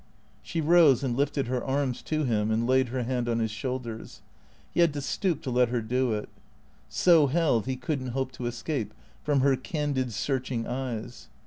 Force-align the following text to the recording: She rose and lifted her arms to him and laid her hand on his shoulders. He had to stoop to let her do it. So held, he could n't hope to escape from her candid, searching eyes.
She 0.41 0.61
rose 0.61 1.03
and 1.03 1.15
lifted 1.15 1.45
her 1.45 1.63
arms 1.63 2.01
to 2.01 2.23
him 2.23 2.49
and 2.49 2.65
laid 2.65 2.87
her 2.89 3.03
hand 3.03 3.29
on 3.29 3.37
his 3.37 3.51
shoulders. 3.51 4.23
He 4.71 4.79
had 4.79 4.93
to 4.93 4.99
stoop 5.01 5.43
to 5.43 5.51
let 5.51 5.69
her 5.69 5.79
do 5.83 6.11
it. 6.13 6.27
So 6.89 7.27
held, 7.27 7.67
he 7.67 7.75
could 7.75 8.01
n't 8.01 8.09
hope 8.13 8.31
to 8.31 8.47
escape 8.47 8.95
from 9.21 9.41
her 9.41 9.55
candid, 9.55 10.11
searching 10.11 10.65
eyes. 10.65 11.29